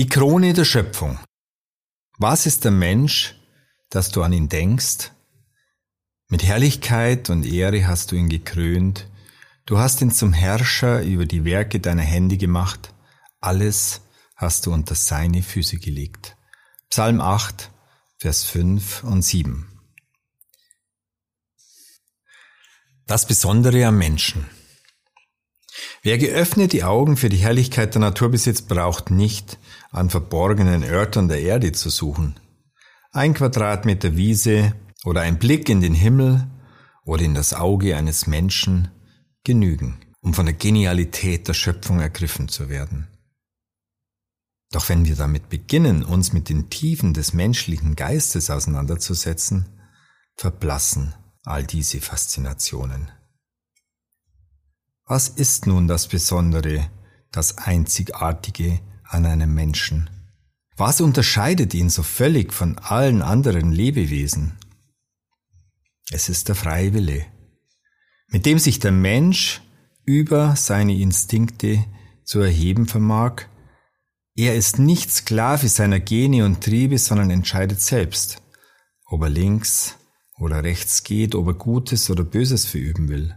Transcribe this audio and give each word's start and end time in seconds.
Die 0.00 0.06
Krone 0.06 0.54
der 0.54 0.64
Schöpfung. 0.64 1.18
Was 2.16 2.46
ist 2.46 2.64
der 2.64 2.70
Mensch, 2.70 3.34
dass 3.90 4.10
du 4.10 4.22
an 4.22 4.32
ihn 4.32 4.48
denkst? 4.48 5.10
Mit 6.30 6.42
Herrlichkeit 6.42 7.28
und 7.28 7.44
Ehre 7.44 7.86
hast 7.86 8.10
du 8.10 8.16
ihn 8.16 8.30
gekrönt. 8.30 9.10
Du 9.66 9.76
hast 9.76 10.00
ihn 10.00 10.10
zum 10.10 10.32
Herrscher 10.32 11.02
über 11.02 11.26
die 11.26 11.44
Werke 11.44 11.80
deiner 11.80 12.00
Hände 12.00 12.38
gemacht. 12.38 12.94
Alles 13.42 14.00
hast 14.36 14.64
du 14.64 14.72
unter 14.72 14.94
seine 14.94 15.42
Füße 15.42 15.76
gelegt. 15.76 16.34
Psalm 16.88 17.20
8, 17.20 17.70
Vers 18.16 18.44
5 18.44 19.04
und 19.04 19.20
7. 19.20 19.68
Das 23.06 23.26
Besondere 23.26 23.84
am 23.84 23.98
Menschen. 23.98 24.46
Wer 26.02 26.16
geöffnet 26.16 26.72
Augen 26.82 27.18
für 27.18 27.28
die 27.28 27.36
Herrlichkeit 27.36 27.94
der 27.94 28.00
Natur 28.00 28.30
besitzt, 28.30 28.68
braucht 28.68 29.10
nicht 29.10 29.58
an 29.90 30.08
verborgenen 30.08 30.82
Örtern 30.82 31.28
der 31.28 31.42
Erde 31.42 31.72
zu 31.72 31.90
suchen. 31.90 32.40
Ein 33.12 33.34
Quadratmeter 33.34 34.16
Wiese 34.16 34.74
oder 35.04 35.20
ein 35.20 35.38
Blick 35.38 35.68
in 35.68 35.82
den 35.82 35.92
Himmel 35.92 36.46
oder 37.04 37.22
in 37.22 37.34
das 37.34 37.52
Auge 37.52 37.96
eines 37.96 38.26
Menschen 38.26 38.88
genügen, 39.44 40.00
um 40.20 40.32
von 40.32 40.46
der 40.46 40.54
Genialität 40.54 41.48
der 41.48 41.54
Schöpfung 41.54 42.00
ergriffen 42.00 42.48
zu 42.48 42.70
werden. 42.70 43.08
Doch 44.72 44.88
wenn 44.88 45.04
wir 45.04 45.16
damit 45.16 45.50
beginnen, 45.50 46.02
uns 46.02 46.32
mit 46.32 46.48
den 46.48 46.70
Tiefen 46.70 47.12
des 47.12 47.34
menschlichen 47.34 47.94
Geistes 47.94 48.48
auseinanderzusetzen, 48.48 49.66
verblassen 50.36 51.14
all 51.44 51.64
diese 51.64 52.00
Faszinationen. 52.00 53.10
Was 55.10 55.28
ist 55.28 55.66
nun 55.66 55.88
das 55.88 56.06
Besondere, 56.06 56.88
das 57.32 57.58
Einzigartige 57.58 58.78
an 59.02 59.26
einem 59.26 59.52
Menschen? 59.52 60.08
Was 60.76 61.00
unterscheidet 61.00 61.74
ihn 61.74 61.90
so 61.90 62.04
völlig 62.04 62.52
von 62.52 62.78
allen 62.78 63.20
anderen 63.20 63.72
Lebewesen? 63.72 64.52
Es 66.12 66.28
ist 66.28 66.46
der 66.46 66.54
freie 66.54 66.94
Wille, 66.94 67.26
mit 68.28 68.46
dem 68.46 68.60
sich 68.60 68.78
der 68.78 68.92
Mensch 68.92 69.62
über 70.04 70.54
seine 70.54 70.96
Instinkte 70.96 71.84
zu 72.22 72.38
erheben 72.38 72.86
vermag. 72.86 73.46
Er 74.36 74.54
ist 74.54 74.78
nicht 74.78 75.10
Sklave 75.10 75.66
seiner 75.66 75.98
Gene 75.98 76.44
und 76.44 76.62
Triebe, 76.62 76.98
sondern 76.98 77.30
entscheidet 77.30 77.80
selbst, 77.80 78.40
ob 79.06 79.22
er 79.22 79.30
links 79.30 79.96
oder 80.38 80.62
rechts 80.62 81.02
geht, 81.02 81.34
ob 81.34 81.48
er 81.48 81.54
Gutes 81.54 82.10
oder 82.10 82.22
Böses 82.22 82.64
verüben 82.64 83.08
will. 83.08 83.34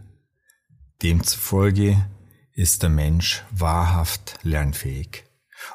Demzufolge 1.02 2.04
ist 2.52 2.82
der 2.82 2.90
Mensch 2.90 3.44
wahrhaft 3.50 4.38
lernfähig 4.42 5.24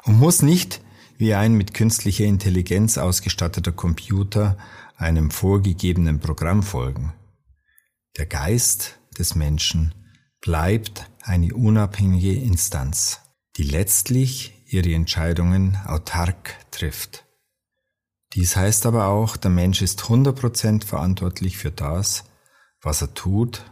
und 0.04 0.18
muss 0.18 0.42
nicht 0.42 0.80
wie 1.18 1.34
ein 1.34 1.54
mit 1.54 1.74
künstlicher 1.74 2.24
Intelligenz 2.24 2.96
ausgestatteter 2.96 3.72
Computer 3.72 4.56
einem 4.96 5.30
vorgegebenen 5.30 6.20
Programm 6.20 6.62
folgen. 6.62 7.12
Der 8.16 8.26
Geist 8.26 8.98
des 9.18 9.34
Menschen 9.34 9.94
bleibt 10.40 11.10
eine 11.22 11.54
unabhängige 11.54 12.32
Instanz, 12.32 13.20
die 13.56 13.64
letztlich 13.64 14.54
ihre 14.66 14.94
Entscheidungen 14.94 15.76
autark 15.84 16.56
trifft. 16.70 17.26
Dies 18.32 18.56
heißt 18.56 18.86
aber 18.86 19.08
auch, 19.08 19.36
der 19.36 19.50
Mensch 19.50 19.82
ist 19.82 20.02
100% 20.02 20.84
verantwortlich 20.84 21.58
für 21.58 21.70
das, 21.70 22.24
was 22.80 23.02
er 23.02 23.12
tut, 23.12 23.64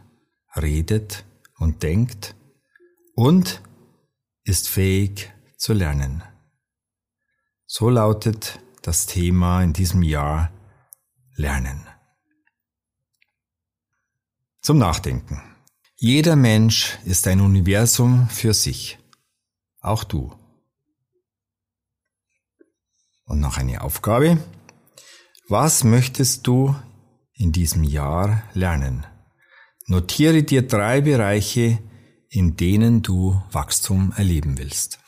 redet 0.56 1.24
und 1.58 1.82
denkt 1.82 2.34
und 3.14 3.62
ist 4.44 4.68
fähig 4.68 5.32
zu 5.56 5.72
lernen. 5.72 6.22
So 7.66 7.90
lautet 7.90 8.60
das 8.82 9.06
Thema 9.06 9.62
in 9.62 9.72
diesem 9.72 10.02
Jahr 10.02 10.50
Lernen. 11.34 11.86
Zum 14.60 14.78
Nachdenken. 14.78 15.40
Jeder 15.96 16.36
Mensch 16.36 16.98
ist 17.04 17.26
ein 17.26 17.40
Universum 17.40 18.28
für 18.28 18.54
sich. 18.54 18.98
Auch 19.80 20.04
du. 20.04 20.32
Und 23.24 23.40
noch 23.40 23.56
eine 23.56 23.82
Aufgabe. 23.82 24.38
Was 25.48 25.84
möchtest 25.84 26.46
du 26.46 26.74
in 27.34 27.52
diesem 27.52 27.84
Jahr 27.84 28.42
lernen? 28.54 29.06
Notiere 29.90 30.42
dir 30.42 30.66
drei 30.68 31.00
Bereiche, 31.00 31.78
in 32.28 32.56
denen 32.56 33.00
du 33.00 33.42
Wachstum 33.50 34.12
erleben 34.14 34.58
willst. 34.58 34.98